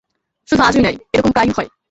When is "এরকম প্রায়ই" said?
1.13-1.53